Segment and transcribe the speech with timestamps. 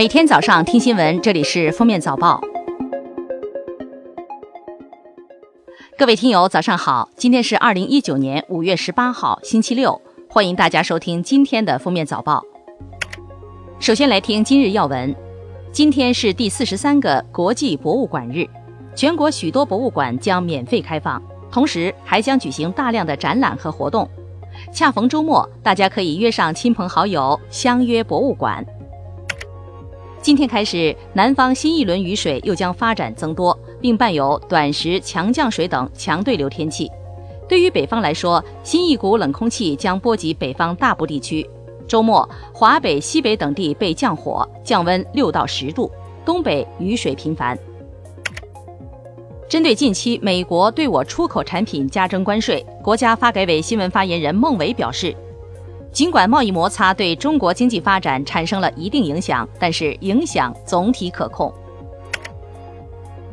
[0.00, 2.40] 每天早上听新闻，这里是《封面早报》。
[5.98, 7.10] 各位听友，早上好！
[7.16, 10.00] 今天是二零一九年五月十八号，星期六，
[10.30, 12.42] 欢迎大家收听今天的《封面早报》。
[13.78, 15.14] 首先来听今日要闻。
[15.70, 18.48] 今天是第四十三个国际博物馆日，
[18.94, 21.22] 全国许多博物馆将免费开放，
[21.52, 24.08] 同时还将举行大量的展览和活动。
[24.72, 28.64] 恰逢周末，大家可以约上亲朋好友，相约博物馆。
[30.22, 36.90] 今天开始，南方新一轮雨水又将发展增多，并伴有短时强降水等强对流天气。
[37.48, 41.48] 对于北方来说，新一股冷空气将波及北方大部地区。
[41.88, 45.90] 周末，华北、西北等地被降火，降温六到十度，
[46.22, 47.58] 东北雨水频繁。
[49.48, 55.16] 针对近期美国对我出口产品加征关税，国家发改委新闻发言人孟伟表示。
[55.92, 61.52] 尽管贸易摩擦对中国经济发展产生了一定影响，但是影响总体可控。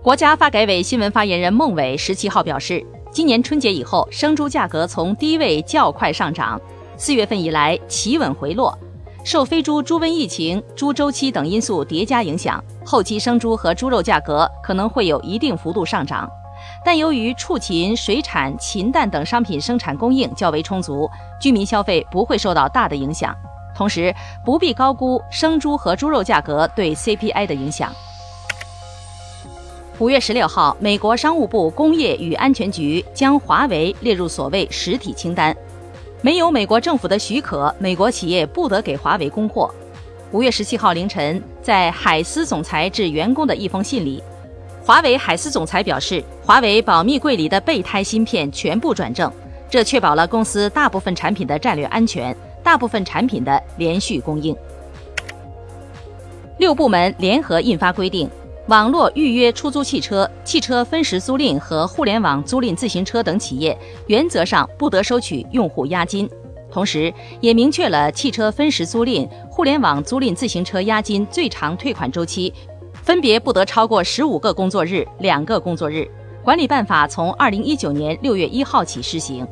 [0.00, 6.60] 国家发改委新闻发言人孟伟十七号表示，今年春节以后，生猪价格从低位较快上涨，
[6.96, 8.78] 四月份以来企稳回落，
[9.24, 16.30] 受非洲猪瘟疫情、猪周期等因素叠加影响，后期生猪和猪肉价格可能会有一定幅度上涨。
[16.84, 23.34] 但由于畜禽、水产、禽蛋等商品生产供应较为充足，居民消费不会受到大的影响。
[23.74, 27.90] 同时，不必高估生猪和猪肉价格对 CPI 的影响。
[29.98, 35.56] 五月十六号，美国商务部工业与安全局将华为列入所谓实体清单，
[36.20, 39.72] 没有美国政府的许可，美国企业不得给华为供货。
[40.32, 44.22] 五月十七号凌晨，在海思总裁致员工的一封信里。
[44.86, 49.32] 华为海思总裁表示，华为保密柜里的备胎芯片全部转正，
[49.70, 54.54] 这确保了公司大部分产品的战略安全，大部分产品的连续供应。
[56.58, 58.28] 六部门联合印发规定，
[58.66, 63.74] 网络预约出租汽车、汽车分时租赁和互联网租赁自行车等企业，
[64.08, 66.28] 原则上不得收取用户押金。
[66.70, 72.52] 同时，也明确了汽车分时租赁、互联网租赁自行车押金最长退款周期。
[73.04, 76.10] 分别不得超过十五个工作日、两个工作日。
[76.42, 79.46] 管理办法从二零一九年六月一号起施行。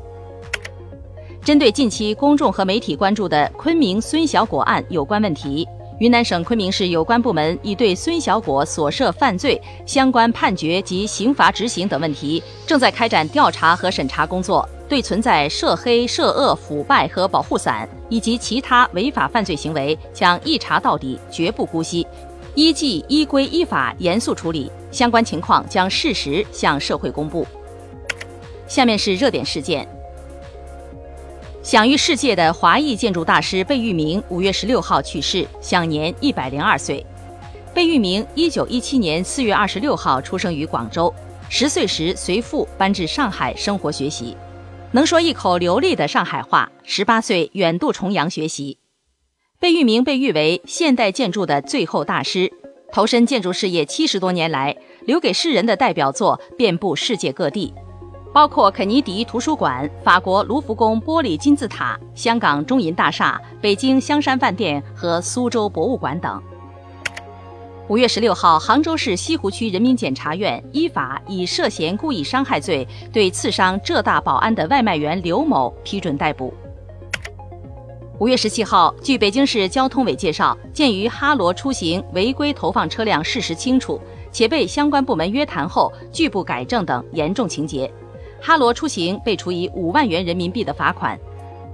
[1.45, 5.69] 针对近期公众和媒体关注的昆明孙小果案有关问题，
[5.99, 22.07] 云南省昆明市有关部门已对孙小果所涉犯罪相关判决及刑罚执行等问题，正在开展调查和审查工作，对存在涉黑、涉恶、腐败和保护伞以及其他违法犯罪行为，将一查到底，绝不姑息。
[22.55, 27.47] 依纪依规依法严肃处理相关情况，将适时向社会公布。
[28.67, 29.89] 下面是热点事件：
[31.63, 37.05] 享誉世界的华裔建筑大师贝聿铭五月十六号去世，享年一百零二岁。
[37.75, 41.13] 贝聿铭一九一七年四月二十六号出生于广州，
[41.49, 44.37] 十岁时随父搬至上海生活学习，
[44.91, 46.71] 能说一口流利的上海话。
[46.85, 48.77] 十八岁远渡重洋学习。
[49.63, 52.53] 贝聿铭被誉为现代建筑的最后大师，
[52.91, 57.73] 投身建筑事业七十多年来，留给世人的代表作遍布世界各地，
[58.35, 66.43] 包括肯尼迪图书馆、法国卢浮宫玻璃金字塔、香港中银大厦、北京香山饭店和苏州博物馆等。
[67.87, 76.53] 五月十六号，杭州市西湖区人民检察院依法以涉嫌故意伤害罪对刺伤浙大保安的外卖员刘某批准逮捕。
[78.23, 84.01] 五月十七号，据北京市交通委介绍，鉴于哈罗出行违规投放车辆事实清楚，
[84.31, 87.93] 且被相关部门约谈后拒不改正等严重情节，
[88.41, 91.19] 哈罗出行被处以五万元人民币的罚款，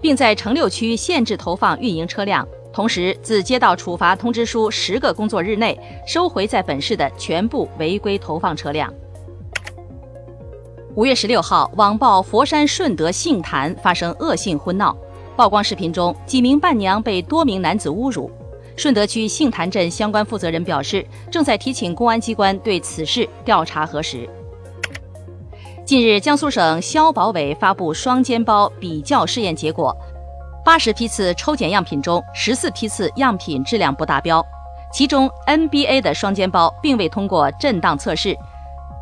[0.00, 2.48] 并在城六区限制投放运营车辆。
[2.72, 8.90] 同时，自接到处罚通知书十个工作日内，收回在本市的全部违规投放车辆。
[10.94, 14.96] 五月十六号，网曝佛山顺德杏坛发生恶性婚闹。
[15.38, 18.28] 曝光视频中，几名伴娘被多名男子侮辱。
[18.76, 24.28] 顺德区杏坛镇相关负责人表示，正在提请公安机关对此事调查核实。
[25.84, 29.96] 近日，江苏省消保委发布双肩包比较试验结果，
[30.64, 34.44] 八十批次抽检样品中，十四批次样品质量不达标，
[34.92, 38.36] 其中 NBA 的双肩包并未通过震荡测试，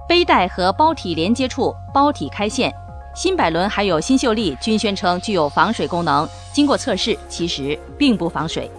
[0.06, 2.70] 背带和包体连接处包体开线。
[3.16, 8.70] 新百伦还有新秀丽均宣称具有防水功能，经过测试，其实并不防水。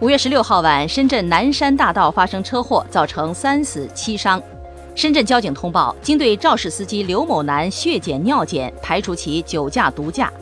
[0.00, 4.42] 五月十六号晚，深圳南山大道发生车祸，造成三死七伤。
[4.94, 10.32] 深圳交警通报，经对肇事司机刘某男血检尿检，排除其酒驾毒驾。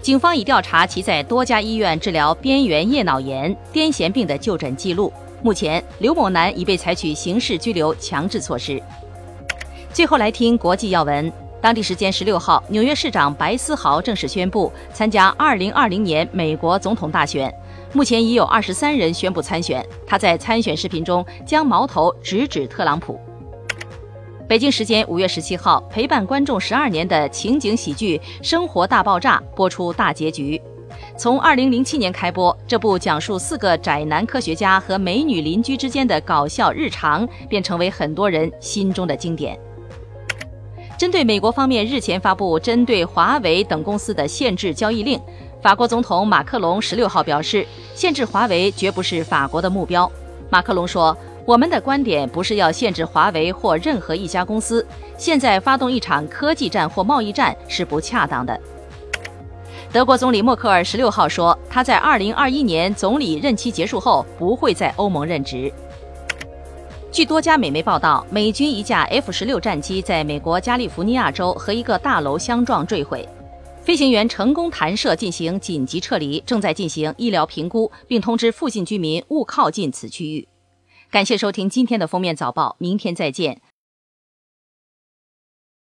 [0.00, 5.12] 警方已调查其在多家医院治疗边缘叶脑炎、癫痫病的就诊记录。
[5.42, 8.82] 目前，刘某男已被采取刑事拘留强制措施。
[9.92, 11.30] 最后来听国际要闻。
[11.60, 17.52] 当地时间十六号，纽约市长白思豪正式宣布参加二零二零年美国总统大选。
[17.92, 19.84] 目前已有二十三人宣布参选。
[20.06, 23.18] 他在参选视频中将矛头直指特朗普。
[24.46, 30.60] 北京时间五月十七号，陪伴观众十二年的情景喜剧《生活大爆炸》播出大结局。
[31.16, 39.58] 从二零零七年开播，这部讲述四个宅男科学家和美女邻居之间的搞笑日常，便成为很多人心中的经典。
[40.98, 45.18] 针对美国方面日前发布针对华为等公司的限制交易令，
[45.62, 47.64] 法国总统马克龙十六号表示，
[47.94, 50.10] 限制华为绝不是法国的目标。
[50.50, 51.16] 马克龙说
[51.46, 54.84] ：“我们的观点不是要限制华为或任何一家公司，
[55.16, 58.58] 现在发动一场科技战或贸易战是不恰当的。”
[59.92, 65.72] 德国总理默克尔十六号说，他在二零二一年总理任期结束后不会在欧盟任职。
[67.10, 73.26] 据多家美媒报道，美军一架 F 十六战机在美国加利福尼亚州和一个大楼相撞坠毁，
[73.82, 80.46] 飞行员成功弹射进行紧急撤离，正在进行医疗评估，并通知附近居民勿靠近此区域。
[81.10, 83.62] 感谢收听今天的封面早报，明天再见。